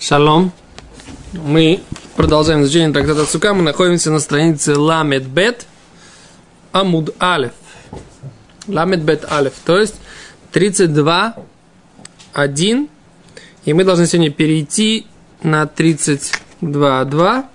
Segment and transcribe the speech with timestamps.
[0.00, 0.50] Шалом.
[1.34, 1.80] Мы
[2.16, 3.52] продолжаем изучение трактата Сука.
[3.52, 5.66] Мы находимся на странице Ламед Бет
[6.72, 7.52] Амуд Алеф.
[8.66, 9.52] Ламед Бет Алеф.
[9.66, 9.96] То есть
[10.52, 11.36] 32
[12.32, 12.88] 1.
[13.66, 15.06] И мы должны сегодня перейти
[15.42, 17.50] на 32 2.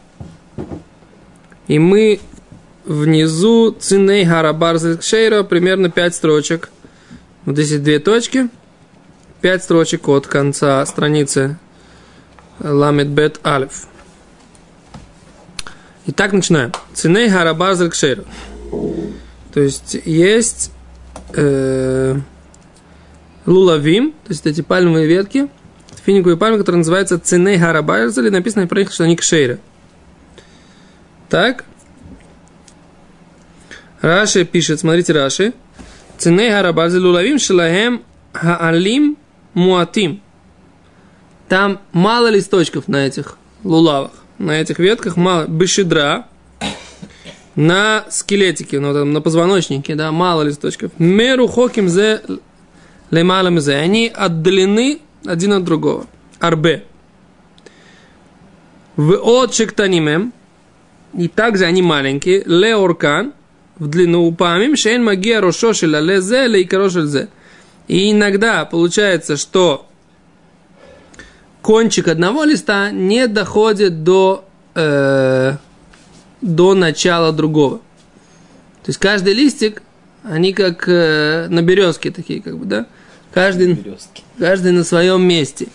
[1.67, 2.19] И мы
[2.85, 6.69] внизу Циней Харабар Шейра примерно 5 строчек.
[7.45, 8.49] Вот здесь две точки.
[9.41, 11.57] 5 строчек от конца страницы
[12.59, 13.87] Ламет Бет Алиф.
[16.07, 16.71] Итак, начинаем.
[16.93, 18.23] Циней Харабар Зелкшейр.
[19.53, 20.71] То есть есть
[21.33, 22.15] э,
[23.45, 25.49] лулавим, то есть эти пальмовые ветки,
[26.05, 29.59] финиковые пальмы, которые называются Циней Харабарзель, и написано про них, что они кшейры.
[31.29, 31.65] Так.
[34.01, 35.53] Раши пишет, смотрите Раши.
[36.17, 39.17] Циней Харабарзель лулавим шилахем хаалим
[39.53, 40.21] муатим.
[41.47, 45.45] Там мало листочков на этих лулавах, на этих ветках, мало.
[45.47, 46.27] Бешедра,
[47.55, 50.91] на скелетике, ну, там, на позвоночнике, да, мало листочков.
[50.97, 52.21] Меру хоким зе
[53.11, 53.75] лемалам зе.
[53.75, 56.07] Они отдалены один от другого.
[56.39, 56.83] Арбе.
[58.95, 60.33] В отчектанимем,
[61.13, 63.33] и также они маленькие, леоркан,
[63.77, 67.27] в длину упамим, шейн магия рошошеля лезе лейкарошель
[67.87, 69.87] И иногда получается, что
[71.65, 75.55] кончик одного листа не доходит до, э,
[76.41, 77.79] до начала другого.
[78.83, 79.81] То есть каждый листик,
[80.21, 82.85] они как э, на березке такие, как бы, да?
[83.33, 83.83] Каждый,
[84.37, 85.69] каждый на своем месте.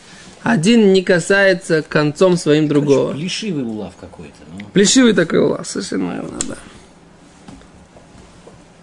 [0.45, 3.13] Один не касается концом своим другого.
[3.13, 4.37] Плешивый улав какой-то.
[4.57, 4.67] Ну.
[4.73, 6.57] Плешивый такой улав, совершенно верно, да.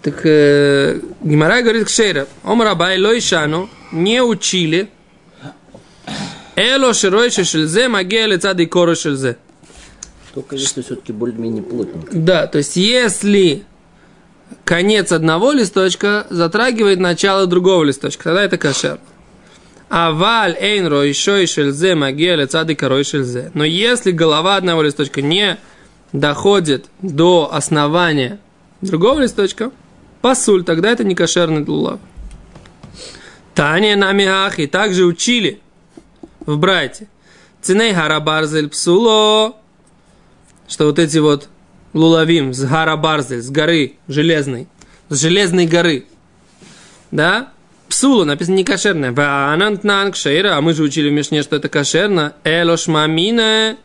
[0.02, 4.90] Так э, Гимара говорит к Шейра, Омрабай Лойшану не учили
[6.60, 9.36] Эло широише шельзе, магия лица декора шельзе.
[10.34, 12.10] Только если все-таки более-менее плотненько.
[12.12, 13.62] Да, то есть если
[14.64, 18.98] конец одного листочка затрагивает начало другого листочка, тогда это кошер.
[19.88, 23.52] А валь эйн ройшой шельзе магия лица декорой шельзе.
[23.54, 25.58] Но если голова одного листочка не
[26.12, 28.40] доходит до основания
[28.80, 29.70] другого листочка,
[30.22, 32.00] пасуль, тогда это не кошерный лулав.
[33.54, 35.60] Таня намиах и также учили–
[36.48, 37.08] в Брайте.
[37.60, 39.56] Циней Харабарзель Псуло,
[40.66, 41.48] что вот эти вот
[41.92, 44.66] лулавим с Харабарзель, с горы железной,
[45.10, 46.06] с железной горы,
[47.10, 47.50] да,
[47.90, 49.12] Псуло написано не кошерное.
[49.12, 52.34] Ванантнанг шейра, а мы же учили в Мишне, что это кошерно.
[52.44, 53.76] Элош мамина,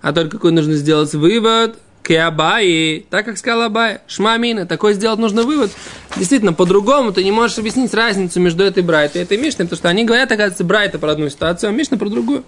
[0.00, 1.76] а только какой нужно сделать вывод.
[2.02, 5.70] Кеабаи, так как сказал Абай, шмамина, такой сделать нужно вывод.
[6.16, 9.88] Действительно, по-другому ты не можешь объяснить разницу между этой Брайтой и этой Мишной, потому что
[9.88, 12.44] они говорят, оказывается, Брайта про одну ситуацию, а Мишна про другую.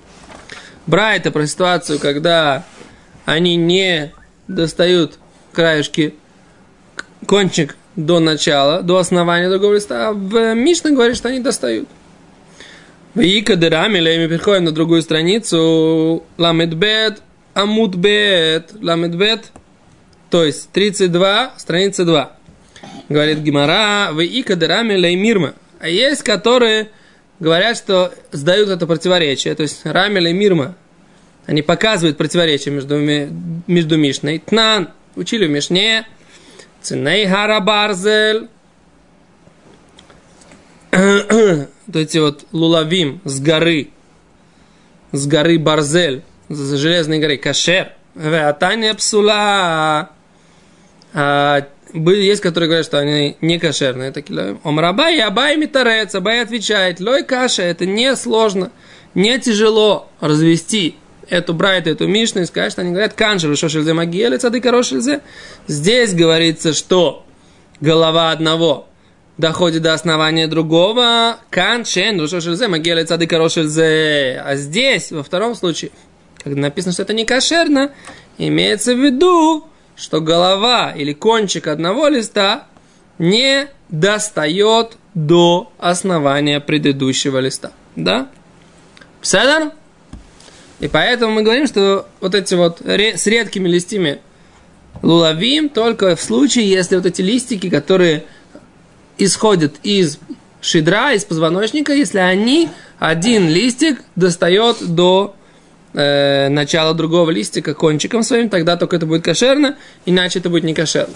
[0.87, 2.65] Брайта про ситуацию, когда
[3.25, 4.13] они не
[4.49, 5.19] достают
[5.53, 6.15] краешки,
[7.27, 11.89] кончик до начала, до основания другого листа, а в Мишна говорит, что они достают.
[13.15, 17.23] В Икадераме, или мы переходим на другую страницу, Ламедбет,
[17.55, 19.53] Амудбет, Ламедбет,
[20.31, 22.37] то есть 32, страница 2.
[23.09, 25.55] Говорит Гимара, вы и кадерами леймирма.
[25.79, 26.91] А есть, которые
[27.39, 29.55] говорят, что сдают это противоречие.
[29.55, 30.77] То есть рами леймирма.
[31.47, 34.39] Они показывают противоречие между, между Мишной.
[34.39, 36.07] Тнан, учили в Мишне.
[36.83, 38.49] Циней хара барзель.
[40.91, 43.89] То эти вот лулавим с горы,
[45.13, 47.93] с горы Барзель, с железной горы, кашер.
[48.15, 50.11] Веатания псула.
[51.13, 54.11] А, есть, которые говорят, что они не кошерные.
[54.11, 58.73] Такие, Омрабай, Абай Митарец, Абай отвечает, лой каша, это не сложно,
[59.15, 60.97] не тяжело развести
[61.29, 65.21] эту брайту, эту мишну и сказать, что они говорят, каншер, что шельзе магиеле, цады корошельзе.
[65.67, 67.25] Здесь говорится, что
[67.81, 68.89] голова одного
[69.39, 74.43] доходит до основания другого, каншен, что шельзе магиеле, цады корошельзе.
[74.45, 75.93] А здесь, во втором случае,
[76.45, 77.91] когда написано, что это не кошерно,
[78.39, 82.67] имеется в виду, что голова или кончик одного листа
[83.19, 87.73] не достает до основания предыдущего листа.
[87.97, 88.29] Да?
[89.23, 89.73] Пседар?
[90.81, 94.21] И поэтому мы говорим, что вот эти вот с редкими листьями
[95.03, 98.25] лулавим только в случае, если вот эти листики, которые
[99.17, 100.19] исходят из
[100.61, 102.69] шидра, из позвоночника, если они,
[102.99, 105.37] один листик достает до
[105.95, 110.75] э, начало другого листика кончиком своим, тогда только это будет кошерно, иначе это будет не
[110.75, 111.15] кошерно.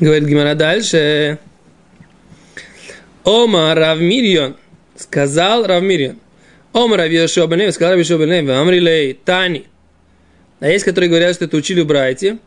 [0.00, 1.38] Говорит Гимара дальше.
[3.24, 4.56] Ома Равмирьон,
[4.96, 6.18] сказал Равмирьон,
[6.72, 9.66] Ом Раби Йошуа бен Леви, сказал Раби Йошуа бен Леви, Амри Лей, Тани.
[10.60, 12.38] А есть, которые говорят, что это учили Брайте.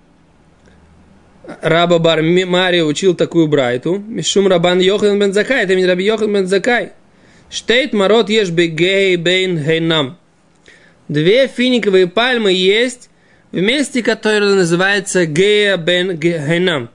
[1.61, 3.97] Раба Бар Мария учил такую Брайту.
[3.97, 6.93] Мишум Рабан Йохан бен Закай, это Раби Йохан бен Закай.
[7.49, 10.17] Штейт Марот ешь бегей бейн хейнам.
[11.07, 13.09] Две финиковые пальмы есть
[13.51, 16.89] в месте, которое называется Гея бен Хейнам.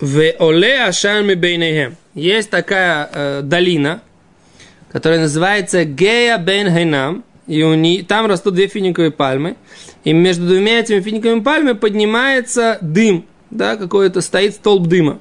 [0.00, 1.96] В Оле Ашан Бейнехем.
[2.14, 4.00] Есть такая э, долина,
[4.92, 7.24] которая называется Гея бен Хейнам.
[7.48, 9.56] И у не, там растут две финиковые пальмы.
[10.04, 13.26] И между двумя этими финиковыми пальмами поднимается дым.
[13.50, 15.18] Да, какой-то стоит столб дыма.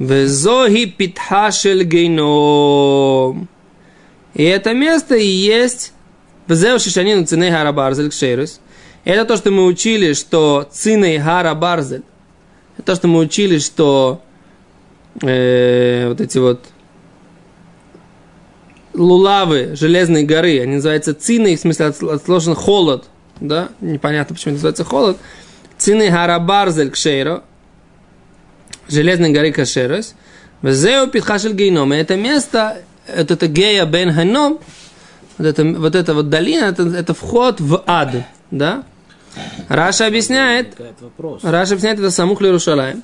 [0.00, 3.48] Везоги питхашель гейном.
[4.36, 5.94] И это место и есть
[6.46, 8.60] Везеу шишанину циней хара барзель кшерус.
[9.04, 12.02] Это то, что мы учили, что циней хара барзель.
[12.76, 14.22] Это то, что мы учили, что
[15.22, 16.64] э, вот эти вот
[18.94, 23.06] лулавы железной горы, они называются цины, в смысле отложен холод,
[23.40, 25.16] да, непонятно, почему это называется холод,
[25.78, 27.42] цины харабарзель кшейро,
[28.88, 30.14] железной горы кашерос,
[30.62, 34.58] везеу питхашель гейном, это место, это, это гея бен ханом,
[35.38, 38.14] вот это, вот эта вот долина, это, это вход в ад,
[38.50, 38.84] да,
[39.68, 40.74] Раши объясняет,
[41.42, 43.02] Раши объясняет это סמוך לירושלים.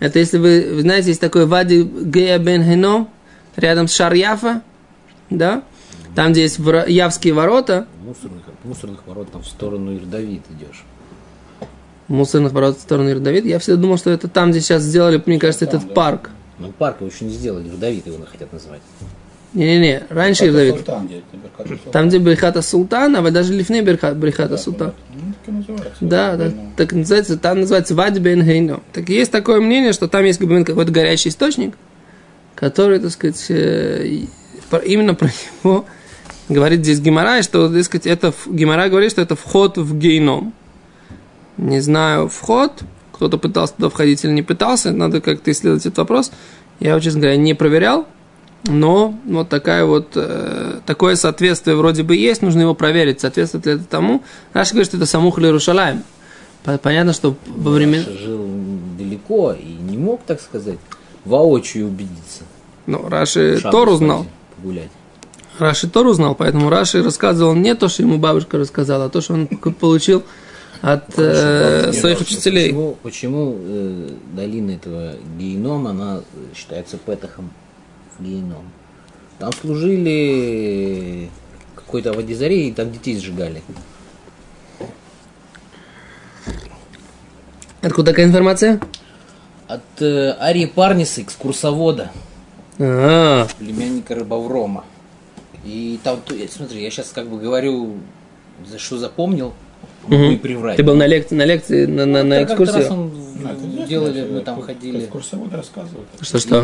[0.00, 3.08] Это если вы, вы знаете, есть такой Вади Гей Бен Хином,
[3.56, 4.62] рядом с שער יפו,
[5.30, 5.62] да?
[6.14, 7.86] Там, где есть Яффские ворота.
[8.04, 10.84] Мусорных, мусорных ворот там в сторону Ир Давид идешь.
[12.06, 13.44] Мусорных ворот в сторону Ир Давид.
[13.44, 15.94] Я всегда думал, что это там, где сейчас сделали, мне кажется, там, этот да.
[15.94, 16.30] парк.
[16.58, 18.82] Ну, парк его еще не сделали, Ир Давид его хотят назвать.
[19.54, 20.46] Не-не-не, раньше.
[20.46, 21.08] Султан,
[21.56, 21.92] Султан.
[21.92, 24.92] Там, где Брихата Султан, а даже Лифней Брихата, Брихата Да, Султан.
[25.46, 28.80] Ну, так так называется, там называется Вади Бен Хейно.
[28.92, 31.76] Так есть такое мнение, что там есть какой-то горячий источник,
[32.56, 34.24] который, так сказать, э,
[34.84, 35.30] именно про
[35.62, 35.84] него
[36.48, 40.52] говорит здесь Гимара, что, так сказать, это, Гимара говорит, что это вход в гейном.
[41.56, 46.32] Не знаю, вход, кто-то пытался туда входить или не пытался, надо как-то исследовать этот вопрос.
[46.80, 48.08] Я, честно говоря, не проверял,
[48.66, 53.72] но вот такая вот, э, такое соответствие вроде бы есть, нужно его проверить, соответствует ли
[53.74, 54.22] это тому.
[54.52, 56.02] Раши говорит, что это סמוך לירושלים.
[56.82, 58.04] Понятно, что во времена...
[58.06, 58.46] Раши жил
[58.98, 60.78] далеко и не мог, так сказать,
[61.26, 62.44] воочию убедиться.
[62.86, 64.26] Ну, Раши Шаббат Тору пойти знал.
[64.56, 64.90] Погулять.
[65.58, 69.34] Раши Тору знал, поэтому Раши рассказывал не то, что ему бабушка рассказала, а то, что
[69.34, 70.22] он получил
[70.80, 72.68] от э, своих учителей.
[72.68, 76.20] Почему, почему э, долина этого генома, она
[76.54, 77.50] считается петахом
[78.20, 78.70] геном?
[79.38, 81.30] Там служили
[81.74, 83.62] какой-то водизаре, и там детей сжигали.
[87.82, 88.80] Откуда такая информация?
[89.68, 92.10] От э, Арии Парниса, экскурсовода,
[92.78, 94.84] А, племянника Рыбоврома.
[95.64, 96.20] И там,
[96.50, 97.94] смотри, я сейчас как бы говорю,
[98.66, 99.54] за что запомнил,
[100.06, 100.76] могу и приврать.
[100.76, 102.92] ты был на лекции, на лекции, на, на, на Да, как-то раз экскурсии?
[102.92, 104.98] он ну, известно, делали, мы там ходили.
[104.98, 106.06] как Экскурсовод рассказывает.
[106.20, 106.60] Что что?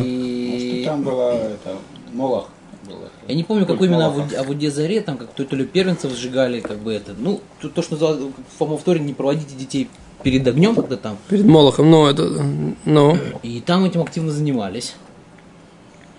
[0.83, 1.77] И там была это,
[2.13, 2.49] Молох.
[2.87, 3.09] было.
[3.29, 4.41] Я не помню, какой именно Молоха.
[4.41, 7.15] о Вуде Заре, там как то, то ли первенцев сжигали, как бы это.
[7.17, 9.89] Ну, то, то, что называлось, в Фома вторе не проводите детей
[10.23, 11.17] перед огнем, когда там.
[11.29, 12.29] Перед Молохом, ну, это,
[12.85, 14.95] ну, И там этим активно занимались.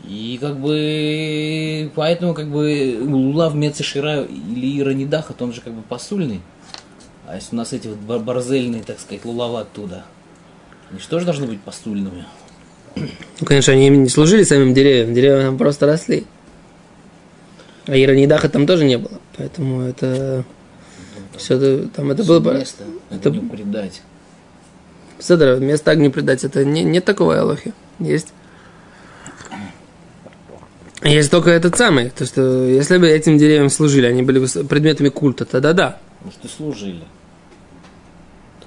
[0.03, 6.41] И как бы поэтому как бы Лулав Мецешира или Иранидах, он же как бы посульный.
[7.27, 10.03] А если у нас эти вот борзельные, так сказать, лулава оттуда,
[10.89, 12.25] они же тоже должны быть посульными.
[12.95, 16.25] Ну, конечно, они не служили самим деревьям, деревья там просто росли.
[17.87, 20.43] А Иронидаха там тоже не было, поэтому это...
[21.37, 22.53] Все это, там это было бы...
[22.53, 24.01] место, это- это предать.
[25.19, 27.73] Седра, место огню придать, это не, нет такого алохи.
[27.99, 28.33] Есть.
[31.03, 35.09] Есть только этот самый, то что если бы этим деревьям служили, они были бы предметами
[35.09, 35.99] культа, тогда да.
[36.23, 37.03] Может, и служили.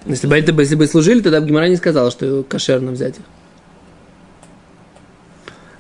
[0.07, 3.25] Если бы- если бы служили, тогда бы Гимара не сказала, что кошерно взять их.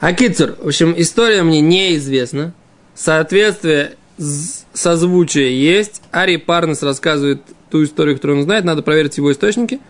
[0.01, 2.53] А Кицур, в общем, история мне неизвестна.
[2.95, 3.97] Соответствие
[4.73, 6.03] созвучия есть.
[6.11, 8.65] Ари Парнес рассказывает ту историю, которую он знает.
[8.65, 9.81] Надо проверить его источники.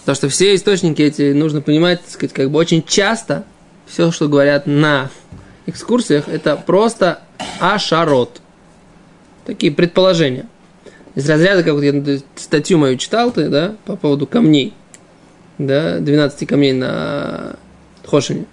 [0.00, 3.44] Потому что все источники эти нужно понимать, так сказать, как бы очень часто
[3.86, 5.10] все, что говорят на
[5.66, 7.22] экскурсиях, это просто
[7.58, 8.40] ашарот.
[9.44, 10.46] Такие предположения.
[11.14, 14.74] Из разряда, как вот я ну, статью мою читал ты, да, по поводу камней,
[15.58, 17.56] да, 12 камней на
[18.04, 18.46] Хошине.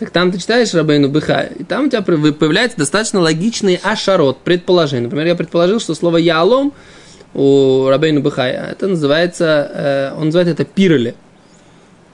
[0.00, 5.04] Так там ты читаешь Рабейну Быха, и там у тебя появляется достаточно логичный ашарот, предположение.
[5.04, 6.72] Например, я предположил, что слово «ялом»
[7.34, 9.70] у Рабейну Быхая, это называется,
[10.14, 11.14] э, он называет это пироли.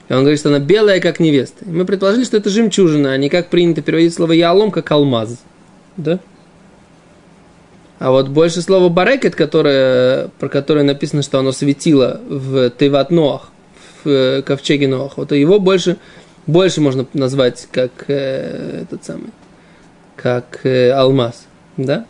[0.09, 1.63] И он говорит, что она белая, как невеста.
[1.63, 5.39] И мы предположили, что это жемчужина, а не как принято переводить слово «ялом», как «алмаз».
[5.95, 6.19] Да?
[7.99, 13.49] А вот больше слова барекет, которое, про которое написано, что оно светило в Теват Ноах,
[14.03, 15.95] в э, ковчеге Ноах, вот его больше,
[16.47, 19.31] больше можно назвать как э, этот самый,
[20.15, 22.05] как э, алмаз, да?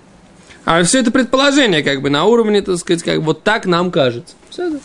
[0.63, 4.36] А все это предположение, как бы, на уровне, так сказать, как вот так нам кажется.
[4.50, 4.79] Все это.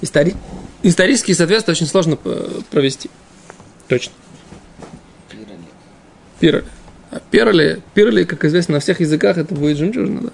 [0.00, 0.34] Истори...
[0.82, 3.10] Исторические соответствия очень сложно э, провести.
[3.88, 4.12] Точно.
[6.40, 6.64] Пироли.
[7.10, 10.30] А пироли, пироли, как известно, на всех языках это будет жемчужина, да.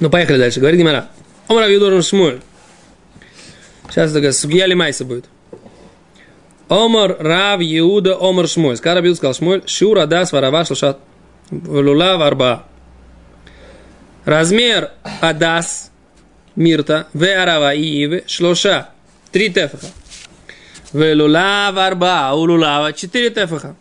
[0.00, 0.60] Ну, поехали дальше.
[0.60, 1.08] Говорит Гимара.
[1.46, 2.40] Омра Юдорм Шмуль.
[3.88, 5.26] Сейчас такая сугия майса будет.
[6.72, 8.76] Омар Рав Иуда Омар Шмуль.
[8.76, 9.62] Скара Бил сказал Шмуль.
[9.66, 10.98] Шура дас варава шлушат.
[11.50, 12.64] Лула варба.
[14.24, 15.90] Размер Адас
[16.54, 18.90] Мирта, в Арава и Ивы, Шлоша,
[19.30, 19.86] три тефаха.
[20.92, 23.74] В Лулав Арба, у Лулава четыре тефаха.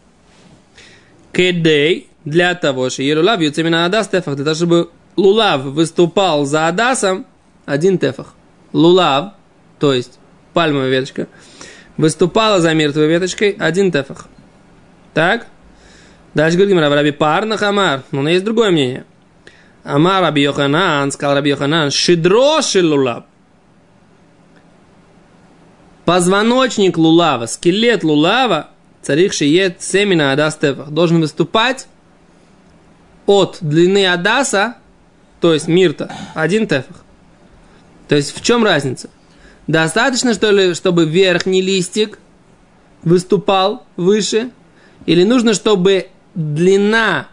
[1.33, 7.25] Кедей, для того, что Елулав именно Адас тефах, для того, чтобы Лулав выступал за Адасом,
[7.65, 8.33] один тефах.
[8.73, 9.33] Лулав,
[9.79, 10.17] то есть
[10.53, 11.27] пальмовая веточка,
[12.01, 14.25] выступала за мертвой веточкой, один тефах.
[15.13, 15.45] Так?
[16.33, 18.01] Дальше говорим, Раби Парна Хамар.
[18.11, 19.05] Но есть другое мнение.
[19.83, 23.25] Амар Раби Йоханан, сказал Раби Йоханан, шидро лулав.
[26.05, 28.69] Позвоночник лулава, скелет лулава,
[29.03, 31.87] царих шиет семена адастевах, должен выступать
[33.27, 34.77] от длины адаса,
[35.39, 37.03] то есть мирта, один тефах.
[38.07, 39.09] То есть в чем разница?
[39.67, 42.19] Достаточно, что ли, чтобы верхний листик
[43.03, 44.51] выступал выше,
[45.05, 47.27] или нужно, чтобы длина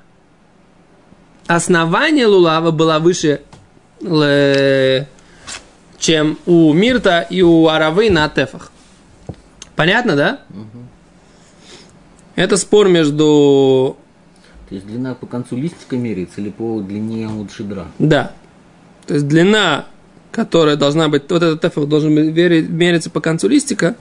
[1.46, 3.42] основание лулава была выше,
[5.98, 8.70] чем у Мирта и у Аравы на Тефах.
[9.74, 10.40] Понятно, да?
[10.50, 10.78] Угу.
[12.36, 13.96] Это спор между...
[14.68, 17.86] То есть длина по концу листика меряется или по длине вот шедра?
[17.98, 18.32] Да.
[19.06, 19.86] То есть длина,
[20.38, 23.96] которая должна быть, вот этот тефах должен мериться по концу листика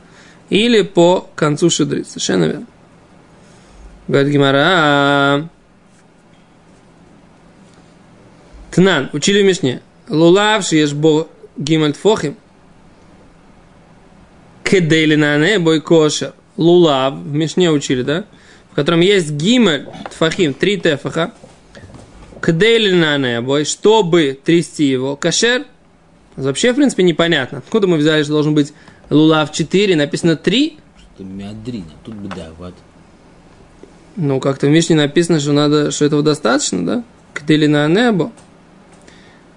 [0.51, 2.03] или по концу шедры.
[2.03, 2.67] Совершенно верно.
[4.08, 5.50] Говорит Гимара,
[8.70, 9.82] Тнан, учили в Мишне.
[10.10, 10.63] Лулав
[10.94, 11.27] бо
[11.58, 12.38] гималь тфохим.
[14.63, 16.34] Кедейлина небо и кошер.
[16.56, 18.25] Лулав, в Мишне учили, да?
[18.72, 21.34] В котором есть гималь тфахим, три тефаха.
[22.46, 25.15] Кедейлина небо, чтобы трясти его.
[26.38, 27.60] Кашер, вообще, в принципе, непонятно.
[27.60, 28.74] Откуда мы взяли, что должен быть
[29.10, 30.77] лулав 4, написано 3?
[31.15, 32.74] Что мядрина, тут бы да, вот.
[34.15, 37.03] Ну, как-то в Мишне написано, что надо, что этого достаточно, да?
[37.34, 38.32] Кделина небо.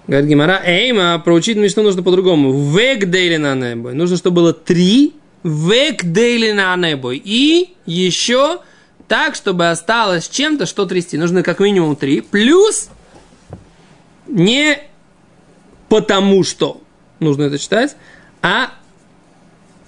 [0.07, 2.51] Говорит Гимара, эйма, проучить Мишну нужно по-другому.
[2.71, 3.91] Век дейли на небо.
[3.91, 5.13] Нужно, чтобы было три.
[5.43, 7.13] Век дейли на небо.
[7.13, 8.59] И еще
[9.07, 11.17] так, чтобы осталось чем-то, что трясти.
[11.17, 12.21] Нужно как минимум три.
[12.21, 12.89] Плюс
[14.27, 14.90] не
[15.91, 16.81] потому что
[17.19, 17.97] нужно это читать,
[18.41, 18.71] а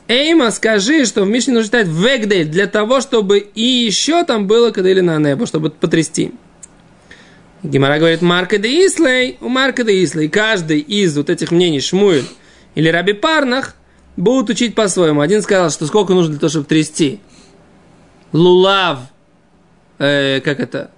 [0.10, 4.72] Эйма, скажи, что в Мишне нужно читать вегдель для того, чтобы и еще там было
[4.72, 6.34] кадели на небо, чтобы потрясти.
[7.64, 12.26] Гимара говорит, Марка де Ислей, у Марка де Ислей, каждый из вот этих мнений Шмуэль
[12.76, 13.74] или Раби Парнах
[14.18, 15.22] будут учить по-своему.
[15.22, 17.22] Один сказал, что сколько нужно для того, чтобы трясти.
[18.34, 19.00] Лулав,
[20.00, 20.92] э, как это,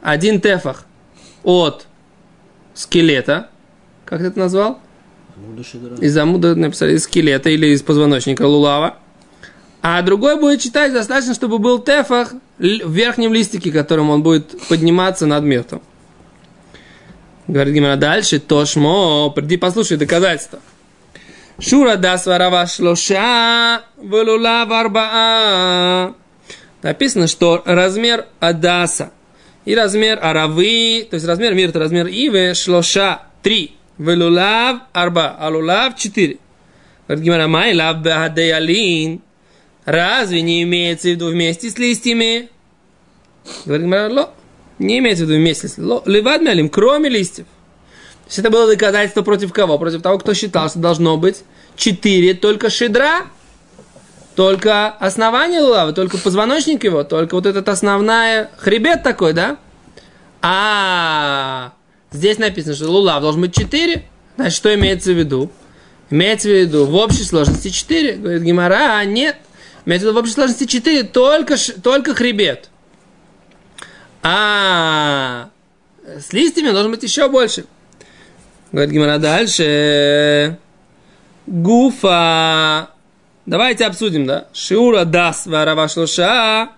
[0.00, 0.86] один тефах
[1.42, 1.86] от
[2.72, 3.50] скелета,
[4.06, 4.80] как ты это назвал?
[6.00, 8.96] Из амуда написали из скелета или из позвоночника лулава.
[9.82, 15.26] А другой будет читать, достаточно, чтобы был тефах в верхнем листике, которым он будет подниматься
[15.26, 15.82] над мертвым.
[17.46, 20.58] Говорит Гимара дальше, Тошмо, приди послушай доказательства.
[21.60, 26.14] Шура да сварава шлоша, валула варбаа.
[26.82, 29.10] Написано, что размер Адаса
[29.64, 33.75] и размер Аравы, то есть размер мирта, размер Ивы, шлоша, три.
[33.98, 36.38] Велулав арба, а лулав четыре.
[37.08, 39.20] Говорит Гимара, май лав бахадеялин.
[39.84, 42.48] Разве не имеется в виду вместе с листьями?
[43.64, 44.34] Говорит Ло,
[44.78, 47.46] не имеется в виду вместе с Левад мялим, кроме листьев.
[48.24, 49.78] То есть это было доказательство против кого?
[49.78, 51.44] Против того, кто считал, что должно быть
[51.76, 53.26] четыре только шедра,
[54.34, 59.58] только основание лулавы, только позвоночник его, только вот этот основная хребет такой, да?
[60.42, 61.72] А
[62.12, 64.04] здесь написано, что лулав должен быть четыре.
[64.36, 65.50] Значит, что имеется в виду?
[66.10, 68.16] Имеется в виду в общей сложности 4.
[68.16, 69.36] Говорит Гимара, а нет.
[69.84, 72.70] Имеется в виду в общей сложности 4, только, только хребет.
[74.22, 75.50] А
[76.04, 77.64] с листьями должен быть еще больше.
[78.72, 80.58] Говорит Гимара дальше.
[81.46, 82.90] Гуфа.
[83.46, 84.48] Давайте обсудим, да?
[84.52, 86.70] Шиура дас варава шлуша.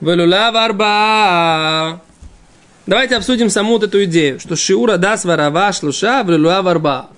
[0.00, 2.00] Велулав арба.
[2.86, 7.10] Давайте обсудим саму вот эту идею, что шиура дас варава шлуша велулав арба.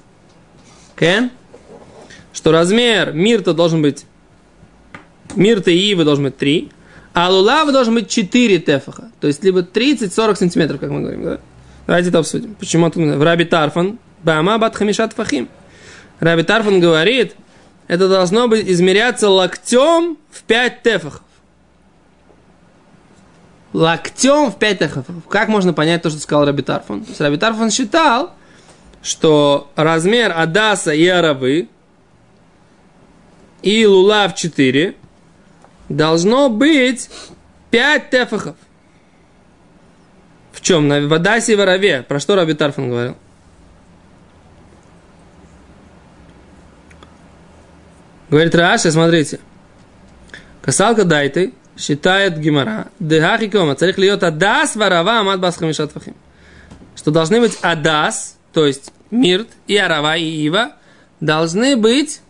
[0.97, 1.31] Кен?
[2.33, 4.05] Что размер мирта должен быть
[5.35, 6.71] мирта и ивы должен быть 3,
[7.15, 9.11] а лулава должен быть 4 тефаха.
[9.21, 11.25] То есть либо 30-40 сантиметров, как мы говорим.
[11.25, 11.39] Да?
[11.87, 12.55] Давайте это обсудим.
[12.55, 15.51] Почему тут в Раби Тарфан Бама бат хамишат фахим.
[16.19, 17.35] Раби Тарфан говорит,
[17.89, 21.21] это должно быть измеряться локтем в 5 тефахов.
[23.75, 25.27] Локтем в 5 тефахов.
[25.29, 27.03] Как можно понять то, что сказал Раби Тарфан?
[27.03, 28.33] То есть Раби Тарфан считал,
[29.03, 31.69] что размер Адаса и Аравы
[33.63, 34.95] и Лулав 4
[35.89, 37.11] должно быть
[37.71, 38.55] 5 тефахов.
[40.53, 40.87] В чем?
[40.87, 42.05] На в Адасе и в Араве.
[42.05, 43.17] Про что Раби Тарфан говорил?
[48.31, 49.41] Говорит Раша, смотрите.
[50.63, 52.89] Касалка дайте, считает Гимара.
[53.01, 56.15] Дехахи кома, царих льет адас варава амад бас хамишат фахим.
[56.97, 60.73] Что должны быть адас, то есть мирт и арава и ива,
[61.21, 62.21] должны быть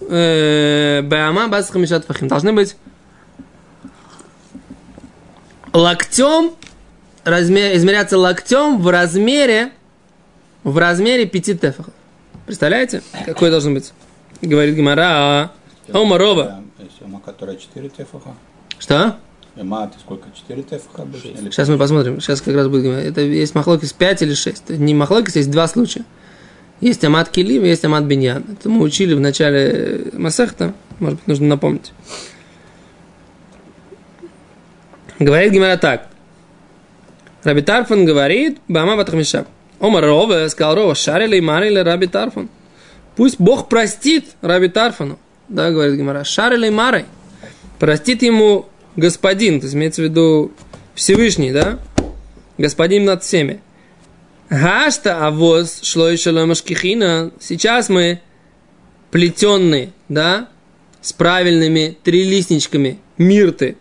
[0.00, 2.28] э, бама бас хамишат фахим.
[2.28, 2.76] Должны быть
[5.72, 6.52] локтем,
[7.24, 9.72] размер, измеряться локтем в размере
[10.62, 11.92] в размере пяти тефахов.
[12.46, 13.92] Представляете, какой должен быть?
[14.40, 15.52] Говорит Гимара,
[15.92, 16.62] Омарова.
[17.24, 18.34] Которая 4 тефаха.
[18.84, 19.16] Что?
[19.56, 20.28] Ума, ты сколько?
[20.46, 21.50] 4 тефаха обычно?
[21.50, 22.20] Сейчас мы посмотрим.
[22.20, 23.10] Сейчас как раз будет говорить.
[23.10, 24.64] Это есть махлокис 5 или 6.
[24.68, 26.04] Это не махлокис, есть два случая.
[26.82, 28.44] Есть амат килим, есть амат биньян.
[28.52, 30.74] Это мы учили в начале Масахта.
[30.98, 31.92] Может быть, нужно напомнить.
[35.18, 36.08] Говорит Гимара так.
[37.42, 39.46] Раби Тарфан говорит, Бама Батахмиша.
[39.80, 42.50] Омар Рова, сказал Рова, шарили марили Раби Тарфан.
[43.16, 45.18] Пусть Бог простит Раби Тарфану.
[45.48, 47.06] Да, говорит Гимара, шарили и марой.
[47.78, 50.52] Простит ему господин, то есть имеется в виду
[50.94, 51.78] Всевышний, да?
[52.58, 53.60] Господин над всеми.
[54.48, 57.32] Гашта авоз шло еще машкихина.
[57.40, 58.20] Сейчас мы
[59.10, 60.48] плетенные, да,
[61.00, 63.76] с правильными трилистничками мирты.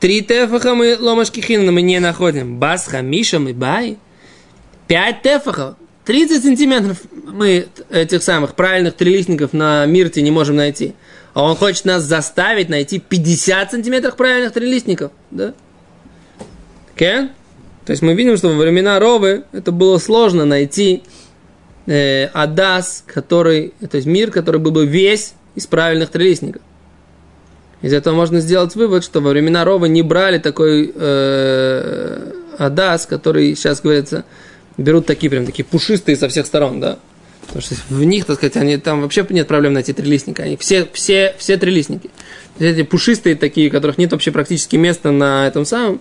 [0.00, 2.58] Три тефаха мы ломашкихина мы не находим.
[2.58, 3.98] Басха, Миша, мы бай.
[4.86, 5.76] Пять тефахов.
[6.04, 10.94] 30 сантиметров мы этих самых правильных трилистников на мирте не можем найти.
[11.34, 15.12] А он хочет нас заставить найти 50 сантиметров правильных трилистников.
[15.30, 15.54] Да?
[16.96, 17.30] Кен?
[17.84, 21.02] То есть мы видим, что во времена Ровы это было сложно найти
[21.86, 26.60] э, Адас, который, то есть мир, который был бы весь из правильных трилистников.
[27.80, 33.54] Из этого можно сделать вывод, что во времена Ровы не брали такой э, Адас, который,
[33.54, 34.24] сейчас говорится,
[34.76, 36.98] берут такие прям такие пушистые со всех сторон, да.
[37.58, 40.44] Потому что в них, так сказать, они, там вообще нет проблем найти трилистника.
[40.44, 42.08] Они все, все, все трилистники.
[42.60, 46.00] Эти пушистые такие, у которых нет вообще практически места на этом самом,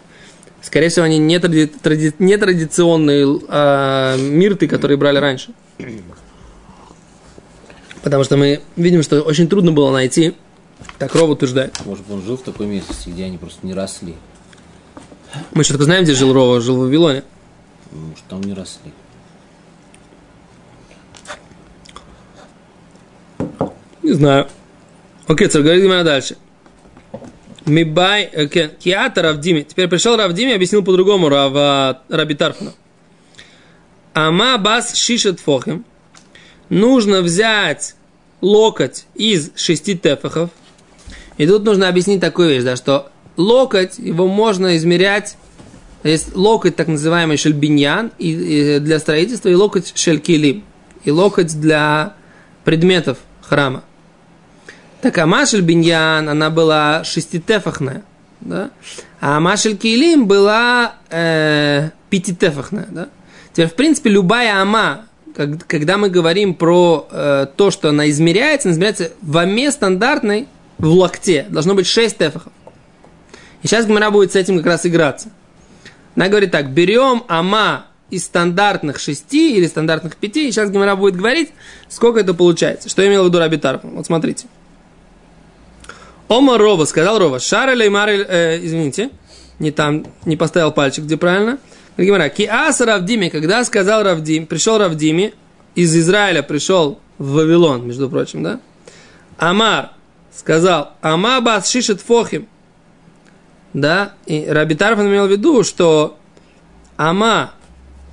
[0.61, 5.49] скорее всего, они не, тради, тради, не традиционные а, мирты, которые брали раньше.
[8.03, 10.35] Потому что мы видим, что очень трудно было найти,
[10.99, 11.73] так Роб утверждает.
[11.85, 14.13] Может он жил в такой местности, где они просто не росли.
[15.55, 17.23] Мы только знаем, где жил Рова, жил в Вавилоне.
[17.91, 18.91] Может, там не росли.
[24.07, 24.47] Не знаю.
[25.27, 26.37] Окей, царь, говорит Гимара дальше.
[27.65, 28.47] Мибай,
[28.79, 29.63] киата Равдими.
[29.63, 32.71] Теперь пришел Равдими и объяснил по-другому Рава, Раби Тарфана.
[34.13, 35.83] Ама бас шишет фохим.
[36.69, 37.95] Нужно взять
[38.39, 40.51] локоть из шести тефахов.
[41.37, 45.35] И тут нужно объяснить такую вещь, да, что локоть, его можно измерять
[46.05, 48.29] есть локоть, так называемый шельбиньян, и,
[48.77, 50.63] и для строительства, и локоть шелькилим,
[51.03, 52.13] и локоть для
[52.63, 53.83] предметов храма.
[55.01, 58.03] Так а Машель Биньян, она была шеститефахная,
[58.41, 58.71] да?
[59.21, 62.87] а Машель Килим была э, пятитефахная.
[62.89, 63.09] Да?
[63.53, 65.05] Теперь, в принципе, любая ама,
[65.35, 70.47] как, когда мы говорим про э, то, что она измеряется, она измеряется в аме стандартной,
[70.79, 72.51] в локте, должно быть 6 тефахов.
[73.63, 75.29] И сейчас Гмара будет с этим как раз играться.
[76.15, 81.15] Она говорит так, берем ама из стандартных шести или стандартных пяти, и сейчас Гимара будет
[81.15, 81.51] говорить,
[81.89, 82.89] сколько это получается.
[82.89, 83.91] Что имел в виду Раби Тарфон?
[83.91, 84.47] Вот смотрите.
[86.27, 89.11] Ома Рова, сказал Рова, Шар или Мар, э, извините,
[89.59, 91.57] не там, не поставил пальчик, где правильно.
[91.97, 95.33] Гимара, Киаса Равдиме, когда сказал Равдим, пришел Равдиме,
[95.73, 98.59] из Израиля пришел в Вавилон, между прочим, да?
[99.37, 99.91] Амар
[100.35, 102.47] сказал, Ама бас шишет фохим,
[103.73, 106.17] да, и Раби Тарфан имел в виду, что
[106.97, 107.51] Ама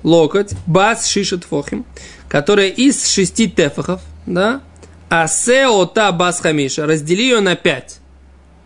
[0.03, 1.85] локоть, бас шишет фохим,
[2.29, 4.61] которая из шести тефахов, да,
[5.09, 7.99] а сеота бас хамиша, раздели ее на пять,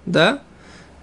[0.09, 0.39] да,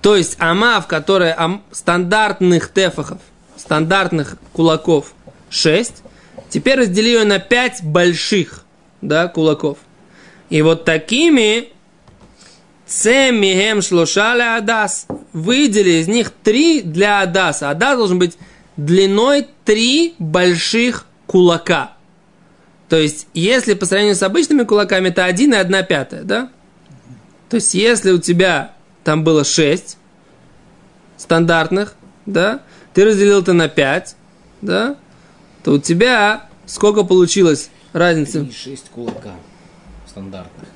[0.03, 3.19] То есть ама, в которой ам- стандартных тефахов,
[3.57, 5.15] стандартных кулаков
[5.51, 6.03] 6,
[6.51, 8.65] теперь раздели ее на 5 больших
[9.01, 9.79] да, кулаков.
[10.51, 11.71] И вот такими
[12.87, 15.07] Цемихем шлошаля адас.
[15.33, 17.71] Выдели из них три для адаса.
[17.71, 18.39] Адас должен быть
[18.77, 21.93] длиной три больших кулака.
[22.89, 26.51] То есть, если по сравнению с обычными кулаками, это один и одна пятая, да?
[27.49, 28.76] То есть, если у тебя
[29.07, 29.99] там было шесть
[31.17, 31.95] стандартных,
[32.27, 34.17] да, ты разделил это на пять,
[34.63, 34.97] да,
[35.63, 38.41] то у тебя сколько получилось разницы?
[38.41, 39.31] 3-6 кулака
[40.09, 40.69] стандартных.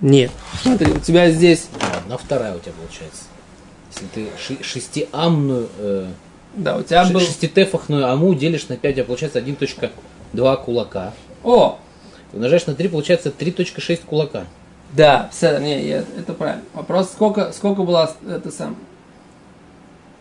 [0.00, 0.30] Нет.
[0.62, 1.66] Смотри, у тебя здесь,
[1.98, 3.24] Одна вторая у тебя получается.
[3.92, 6.06] Если ты шестиамную, э,
[6.54, 7.20] да, у тебя ши- был...
[7.20, 11.14] шеститефахную аму делишь на 5, у тебя получается 1.2 кулака.
[11.42, 11.80] О,
[12.32, 14.46] Умножаешь на 3, получается 3.6 кулака.
[14.92, 16.64] Да, все, не, я- это правильно.
[16.72, 18.76] Вопрос, сколько, сколько была это сам?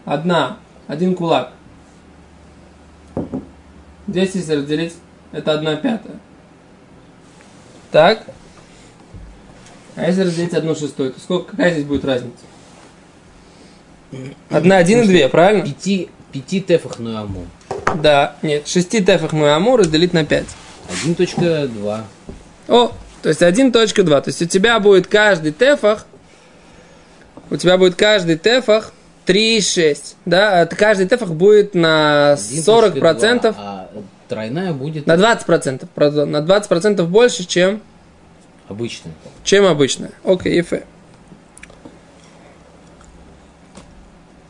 [0.06, 1.51] Одна, один кулак.
[4.08, 4.93] 10 если разделить,
[5.32, 6.17] это одна пятая.
[7.91, 8.23] Так?
[9.95, 12.43] А если разделить одну шестую, то сколько, какая здесь будет разница?
[14.49, 15.65] Одна, один и две, правильно?
[15.65, 17.45] Пяти, пятитефахную аму.
[17.95, 20.45] Да, нет, шести тефах аму разделить на 5.
[21.06, 22.01] 1.2.
[22.67, 22.91] О,
[23.26, 24.04] то есть 1.2.
[24.04, 26.06] То есть у тебя будет каждый тефах,
[27.50, 28.94] у тебя будет каждый тефах
[29.26, 30.14] 3,6.
[30.26, 33.90] Да, а каждый тефах будет на 40%, 1.2, А
[34.28, 37.82] тройная будет на 20%, правда, на 20% больше, чем,
[38.68, 39.14] обычная.
[39.44, 40.12] чем обычная.
[40.24, 40.86] Окей, ефе.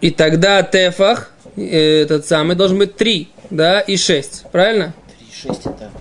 [0.02, 4.94] И тогда тефах, э, этот самый, должен быть 3, да, и 6, правильно?
[5.46, 5.92] 3.6 это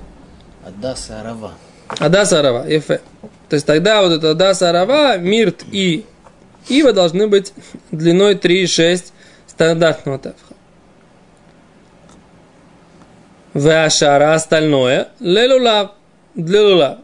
[0.67, 1.53] Адаса Арава.
[1.89, 3.01] Адаса Арава, Ефе.
[3.49, 6.05] То есть тогда вот это Адаса Арава, Мирт и
[6.69, 7.53] Ива должны быть
[7.91, 9.13] длиной 3,6
[9.47, 10.55] стандартного тефха.
[13.55, 15.93] Веашара остальное лелулав,
[16.35, 16.99] для лулав.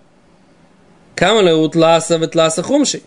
[1.14, 3.02] Камале утласа ветласа хумши.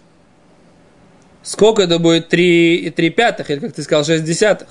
[1.42, 4.68] Сколько это будет 3 и 3 пятых, или как ты сказал, 6 десятых?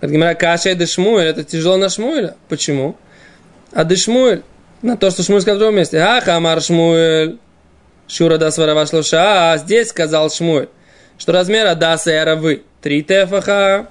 [0.00, 2.36] Как говорят, каша и дешмуэль, это тяжело на шмуэля.
[2.48, 2.96] Почему?
[3.72, 4.44] А дешмуэль,
[4.82, 5.98] на то, что Шмуэль сказал в другом месте.
[5.98, 7.38] Ах, Амар Шмуэль.
[8.08, 9.52] Шура да сварава шлуша.
[9.52, 10.68] А здесь сказал Шмуэль,
[11.18, 12.62] что размер Адаса и Аравы.
[12.80, 13.88] Три тефаха.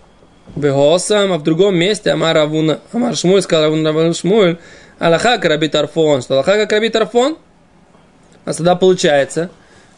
[0.56, 2.80] Бегосам, а в другом месте Амар Авуна.
[2.94, 4.58] Амар Шмуэль сказал Авуна Равун Шмуэль.
[5.00, 6.22] Аллаха Караби Тарфон.
[6.22, 7.38] Что Аллаха как Раби Тарфон?
[8.46, 9.50] А тогда получается,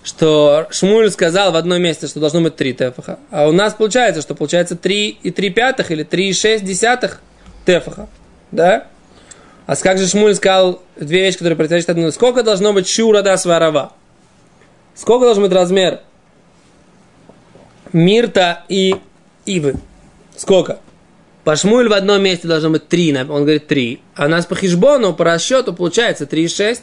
[0.03, 3.19] что Шмуль сказал в одном месте, что должно быть три тефаха.
[3.29, 7.21] А у нас получается, что получается три и три пятых или три и шесть десятых
[7.65, 8.07] тефаха.
[8.51, 8.87] Да?
[9.67, 12.13] А как же Шмуль сказал две вещи, которые противоречат одной?
[12.13, 13.91] Сколько должно быть шура да сварова?
[14.95, 15.99] Сколько должен быть размер
[17.91, 18.95] Мирта и
[19.45, 19.75] Ивы?
[20.37, 20.79] Сколько?
[21.43, 24.01] По Шмуль в одном месте должно быть три, он говорит три.
[24.15, 26.79] А у нас по хижбону, по расчету получается 3,6.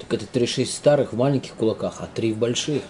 [0.00, 2.82] Так это 3.6 старых в маленьких кулаках, а 3 в больших.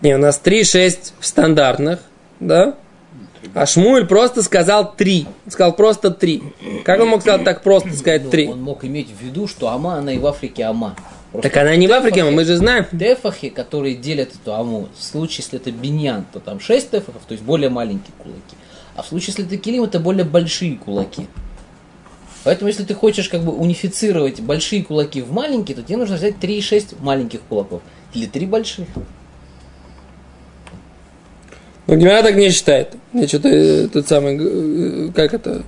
[0.00, 2.00] Не, у нас 3,6 в стандартных,
[2.40, 2.76] да?
[3.54, 5.26] А Шмуль просто сказал 3.
[5.48, 6.42] Сказал просто 3.
[6.84, 8.48] Как он мог сказать так просто сказать Ну, 3?
[8.48, 10.94] Он мог иметь в виду, что Ама, она и в Африке Ама.
[11.32, 12.86] Просто Так она не в Африке, мы же знаем.
[12.90, 17.32] Тефахи, которые делят эту аму, в случае, если это биньян, то там 6 тефахов, то
[17.32, 18.56] есть более маленькие кулаки.
[18.96, 21.26] А в случае, если это килим, это более большие кулаки.
[22.44, 26.36] Поэтому, если ты хочешь как бы унифицировать большие кулаки в маленькие, то тебе нужно взять
[26.36, 27.82] 3,6 маленьких кулаков.
[28.14, 28.86] Или 3 больших.
[31.88, 32.90] Ну, Гимера так не считает.
[33.14, 35.62] Я что-то э, тот самый, э, как это?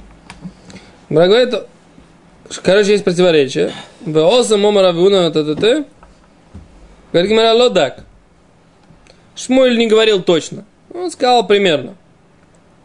[1.09, 1.55] Гимера говорит,
[2.63, 3.73] короче, есть противоречие.
[4.05, 5.85] Веоса момара вуна т.т.
[7.13, 8.05] Говорит Гимера лодак.
[9.35, 10.67] Шмуэль не говорил точно.
[10.93, 11.95] Он сказал примерно.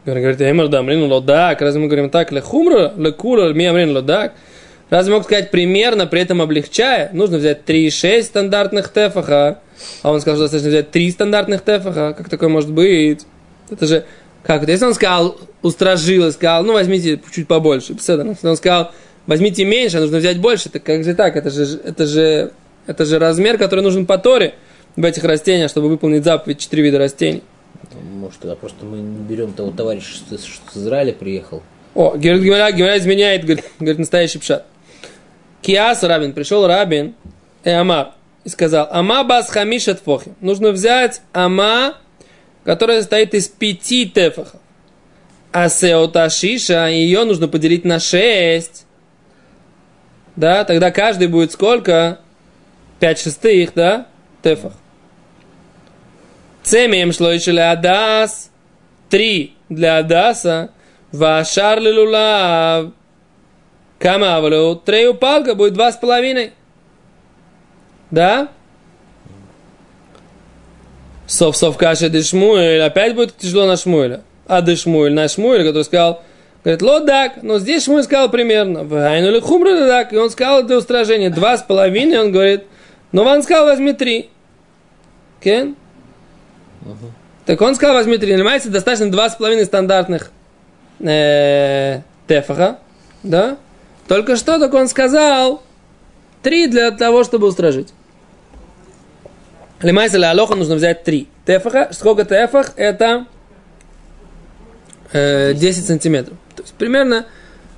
[0.06, 1.62] Говорит, Эмер да, мрин лодак.
[1.62, 4.34] Разве мы говорим так, ле хумра, ле кура, ми амрин лодак?
[4.90, 7.10] Разве мог сказать примерно, при этом облегчая?
[7.12, 9.60] Нужно взять 3,6 стандартных тефаха.
[10.02, 12.14] А он сказал, что достаточно взять 3 стандартных тефаха.
[12.18, 13.26] Как такое может быть?
[13.70, 14.06] Это же...
[14.44, 14.72] Как это?
[14.72, 17.94] Если он сказал, устражил и сказал, ну, возьмите чуть побольше.
[17.94, 18.92] Если он сказал,
[19.26, 21.36] возьмите меньше, а нужно взять больше, так как же так?
[21.36, 22.52] Это же, это же,
[22.86, 24.54] это же размер, который нужен по Торе
[24.96, 27.42] в этих растениях, чтобы выполнить заповедь четыре вида растений.
[28.20, 31.64] Может, тогда просто мы не берем того товарища, что, что с Израиля приехал.
[31.96, 34.66] О, говорит, Гимара, Гимара изменяет, говорит, говорит, настоящий пшат.
[35.62, 37.16] Киас Рабин, пришел Рабин,
[37.64, 38.12] и Амар,
[38.46, 40.34] и сказал, Ама бас хамишат фохи.
[40.40, 41.98] Нужно взять Ама,
[42.64, 44.62] которая состоит из пяти тефахов.
[45.52, 48.86] А сеота шиша, ее нужно поделить на шесть.
[50.36, 52.20] Да, тогда каждый будет сколько?
[53.00, 54.08] 5 шестых, да,
[54.42, 54.74] тефах.
[56.64, 58.52] Цемием шло еще адас,
[59.10, 60.72] 3 для адаса,
[61.12, 62.92] вашар лулав,
[64.00, 66.54] камавлю, трею палка будет два с половиной.
[68.12, 68.50] Да?
[71.28, 74.22] Сов-сов каша дешмуэль, опять будет тяжело на шмуэля.
[74.48, 76.24] А дешмуэль, на шмуэля, который сказал,
[76.64, 80.78] говорит, лодак, но здесь шмуэль сказал примерно, вайну ли хумру дак, и он сказал это
[80.78, 82.66] устражение, два с половиной, он говорит,
[83.12, 84.30] но он сказал, возьми три.
[85.42, 85.76] Кен?
[87.46, 88.34] Так он сказал, возьми три.
[88.34, 90.32] Понимаете, достаточно два с половиной стандартных
[91.00, 92.80] э, тефаха,
[93.24, 93.58] да?
[94.08, 95.62] Только что так он сказал
[96.42, 97.90] три для того, чтобы устражить.
[99.82, 101.28] Лимайса для алоха нужно взять три.
[101.46, 102.72] Тефаха, сколько тефах?
[102.76, 103.28] Это
[105.12, 106.38] э, 10 сантиметров.
[106.56, 107.26] То есть примерно,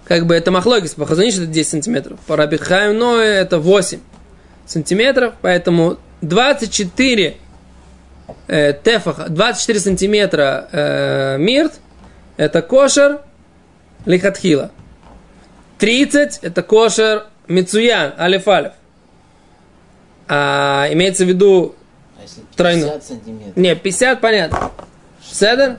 [0.05, 2.19] как бы это махлогис, по Хазаниш это 10 сантиметров.
[2.27, 3.99] По Рабихаю Ное это 8
[4.65, 7.37] сантиметров, поэтому 24
[8.47, 11.79] э, тефаха, 24 сантиметра э, мирт,
[12.37, 13.21] это кошер
[14.05, 14.71] лихатхила.
[15.79, 18.73] 30 это кошер мицуян, алиф-алиф.
[20.27, 21.75] А имеется в виду
[22.27, 23.01] если 50 Тройно.
[23.01, 23.55] сантиметров?
[23.55, 24.71] не, 50, понятно.
[25.23, 25.77] Седер?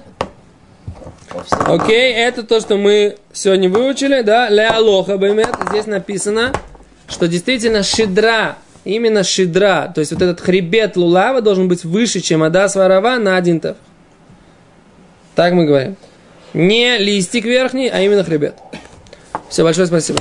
[1.66, 4.48] Окей, это то, что мы сегодня выучили, да?
[4.48, 5.54] Ле алоха баймет.
[5.68, 6.52] Здесь написано,
[7.06, 12.42] что действительно шидра, именно шидра, то есть вот этот хребет лулава должен быть выше, чем
[12.42, 13.76] адас варава на один теф.
[15.34, 15.96] Так мы говорим.
[16.54, 18.54] Не листик верхний, а именно хребет.
[19.50, 20.20] Все, большое спасибо.